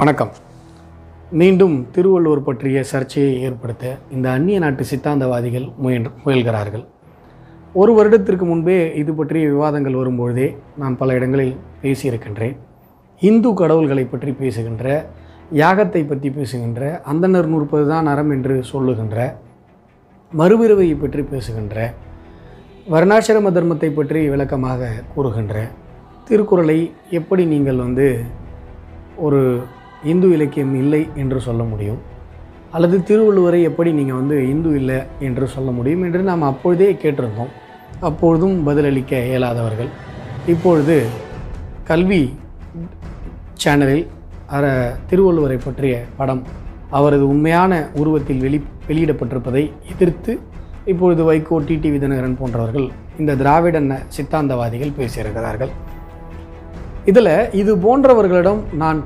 [0.00, 0.30] வணக்கம்.
[1.40, 6.82] மீண்டும் திருவள்ளுவர் பற்றிய சர்ச்சையை ஏற்படுத்த இந்த அந்நிய நாட்டு சித்தாந்தவாதிகள் முயன்று முயல்கிறார்கள்.
[7.80, 10.48] ஒரு வருடத்திற்கு முன்பே இது பற்றிய விவாதங்கள் வரும்பொழுதே
[10.82, 12.56] நான் பல இடங்களில் பேசியிருக்கின்றேன்.
[13.22, 14.96] இந்து கடவுள்களை பற்றி பேசுகின்ற
[15.60, 19.28] யாகத்தை பற்றி பேசுகின்ற அந்தனர் நூற்பது தான் அறம் என்று சொல்லுகின்ற
[20.32, 21.78] மறுபிறவையை பற்றி பேசுகின்ற
[22.94, 25.66] வர்ணாசிரம தர்மத்தை பற்றி விளக்கமாக கூறுகின்ற
[26.28, 26.78] திருக்குறளை
[27.20, 28.08] எப்படி நீங்கள் வந்து
[29.24, 29.40] ஒரு
[30.12, 32.00] இந்து இலக்கியம் இல்லை என்று சொல்ல முடியும்.
[32.76, 37.52] அல்லது திருவள்ளுவரை எப்படி நீங்கள் வந்து இந்து இல்லை என்று சொல்ல முடியும் என்று நாம் அப்பொழுதே கேட்டிருந்தோம்.
[38.08, 39.90] அப்பொழுதும் பதிலளிக்க இயலாதவர்கள்.
[40.54, 40.96] இப்பொழுது
[41.90, 42.22] கல்வி
[43.62, 44.06] சேனலில்
[44.56, 44.64] அற
[45.10, 46.42] திருவள்ளுவரை பற்றிய படம்
[46.98, 49.62] அவரது உண்மையான உருவத்தில் வெளி வெளியிடப்பட்டிருப்பதை
[49.92, 50.32] எதிர்த்து
[50.92, 52.86] இப்பொழுது வைகோ டிடிவி தினகரன் போன்றவர்கள்
[53.20, 53.78] இந்த திராவிட
[54.16, 55.72] சித்தாந்தவாதிகள் பேசியிருக்கிறார்கள்.
[57.10, 58.98] இதில் இது போன்றவர்களிடம் நான்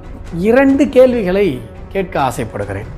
[0.47, 1.45] இரண்டு கேள்விகளை
[1.93, 2.89] கேட்க ஆசைப்படுகிறேன்.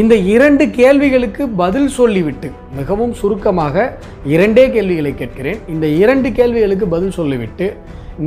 [0.00, 3.84] இந்த இரண்டு கேள்விகளுக்கு பதில் சொல்லிவிட்டு மிகவும் சுருக்கமாக
[4.34, 5.60] இரண்டே கேள்விகளை கேட்கிறேன்.
[5.74, 7.66] இந்த இரண்டு கேள்விகளுக்கு பதில் சொல்லிவிட்டு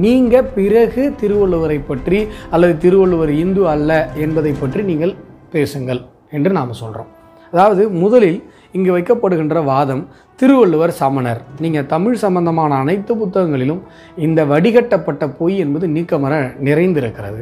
[0.04, 5.14] நீங்கள் பிறகு திருவள்ளுவரை பற்றி அல்லது திருவள்ளுவர் இந்து அல்ல என்பதை பற்றி நீங்கள்
[5.54, 6.02] பேசுங்கள்
[6.38, 7.12] என்று நாம் சொல்கிறோம்
[7.54, 8.42] அதாவது முதலில்
[8.78, 10.04] இங்கு வைக்கப்படுகின்ற வாதம்
[10.40, 11.40] திருவள்ளுவர் சமணர்.
[11.64, 13.82] நீங்கள் தமிழ் சம்பந்தமான அனைத்து புத்தகங்களிலும்
[14.28, 16.34] இந்த வடிகட்டப்பட்ட பொய் என்பது நீக்கமர
[16.68, 17.42] நிறைந்திருக்கிறது.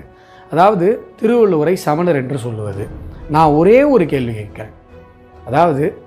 [0.51, 2.87] அதாவது திருவள்ளுவரை சமணர் என்று சொல்லுவது.
[3.29, 4.71] நான் ஒரே ஒரு கேள்வி கேட்கிறேன்.
[5.45, 5.97] அதாவது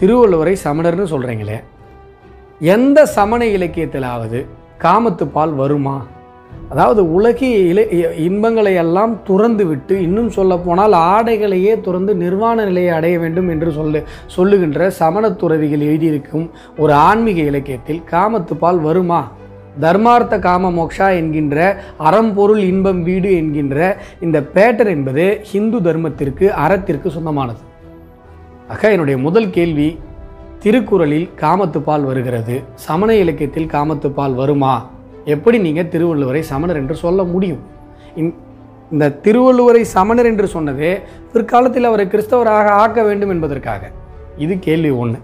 [0.00, 1.62] திருவள்ளுவரை சமணர்னு சொல்கிறீங்களே
[2.60, 4.46] எந்த சமண இலக்கியத்திலாவது
[4.78, 6.06] காமத்துப்பால் வருமா?
[6.70, 12.90] அதாவது உலகிய இல இ- இன்பங்களை எல்லாம் துறந்து விட்டு இன்னும் சொல்ல போனால் ஆடைகளையே துறந்து நிர்வாண நிலையை
[12.90, 19.30] அடைய வேண்டும் என்று சொல்லு சொல்லுகின்ற சமணத்துறவிகள் எழுதியிருக்கும் ஒரு ஆன்மீக இலக்கியத்தில் காமத்துப்பால் வருமா?
[19.80, 27.58] தர்மார்த்த காம மோக்ஷா என்கின்ற அறம்பொருள் இன்பம் வீடு என்கின்ற இந்த பேட்டர் என்பது ஹிந்து தர்மத்திற்கு அறத்திற்கு சொந்தமானது.
[28.68, 29.98] ஆக என்னுடைய முதல் கேள்வி
[30.58, 32.62] திருக்குறளில் காமத்துப்பால் வருகிறது.
[32.74, 34.90] சமண இலக்கியத்தில் காமத்துப்பால் வருமா?
[35.24, 37.58] எப்படி நீங்கள் திருவள்ளுவரை சமணர் என்று சொல்ல முடியும்?
[38.16, 38.34] இந்த-
[38.90, 41.00] இந்த திருவள்ளுவரை சமணர் என்று சொன்னதே
[41.32, 43.90] பிற்காலத்தில் அவரை கிறிஸ்தவராக ஆக்க வேண்டும் என்பதற்காக.
[44.36, 45.18] இது கேள்வி ஒன்று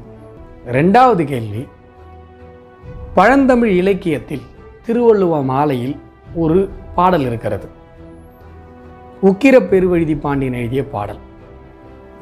[0.73, 1.67] ரெண்டாவது கேள்வி
[3.19, 4.43] பழந்தமிழ் இலக்கியத்தில்
[4.87, 5.97] திருவள்ளுவ மாலையில்
[6.35, 6.59] ஒரு
[6.95, 7.67] பாடல் இருக்கிறது.
[9.23, 11.19] உக்கிர பெருவழுதி பாண்டியன் எழுதிய பாடல்.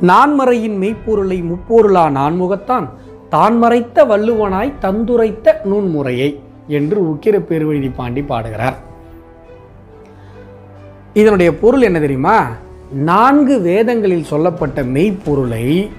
[0.03, 2.87] நான்மறையின் மெய்ப்பொருளை முப்பொருளா நான்முகத்தான்
[3.29, 6.31] தான் மறைத்த வள்ளுவனாய் தந்துரைத்த நூன்முறையை
[6.67, 8.77] என்று உக்கிர பெருவழுதி பாண்டி பாடுகிறார்.
[11.15, 12.39] இதனுடைய பொருள் என்ன தெரியுமா?
[12.93, 15.91] நான்கு வேதங்களில் சொல்லப்பட்ட மெய்ப்பொருளை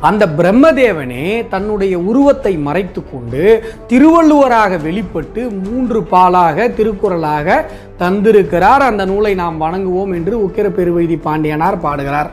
[0.00, 3.42] அந்த பிரம்மதேவனே தன்னுடைய உருவத்தை மறைத்து கொண்டு
[3.88, 7.64] திருவள்ளுவராக வெளிப்பட்டு மூன்று பாலாக திருக்குறளாக
[7.98, 8.82] தந்திருக்கிறார்.
[8.90, 12.30] அந்த நூலை நாம் வணங்குவோம் என்று உக்கிர பெருவைதி பாண்டியனார் பாடுகிறார்.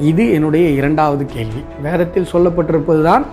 [0.00, 1.62] இது என்னுடைய இரண்டாவது கேள்வி.
[1.82, 3.26] வேதத்தில் சொல்லப்பட்டிருப்பதுதான்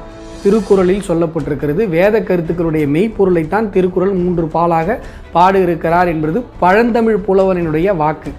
[0.43, 1.87] திருக்குறளில் சொல்லப்பட்டிருக்கிறது.
[1.89, 4.97] வேத கருத்துக்களுடைய மெய்ப்பொருளைத்தான் திருக்குறள் மூன்று பாலாக
[5.33, 8.31] பாடியிருக்கிறார் என்பது பழந்தமிழ் புலவனினுடைய வாக்கு.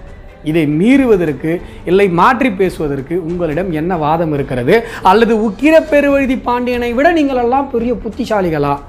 [0.45, 4.83] இதை மீறுவதற்கு இல்லை மாற்றி பேசுவதற்கு உங்களிடம் என்ன வாதம் இருக்கிறது?
[5.03, 8.79] அல்லது உக்கிர பெருவழுதி பாண்டியனை விட நீங்கள் எல்லாம் பெரிய புத்திசாலிகளா?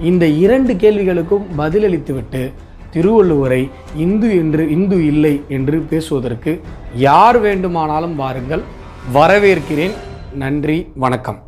[0.00, 2.52] இந்த இரண்டு கேள்விகளுக்கும் பதிலளித்துவிட்டு
[2.94, 6.60] திருவள்ளுவரை இந்து என்று இந்து இல்லை என்று பேசுவதற்கு
[6.94, 8.62] யார் வேண்டுமானாலும் வாருங்கள்.
[9.14, 9.96] வரவேற்கிறேன்.
[10.34, 11.43] நன்றி வணக்கம்.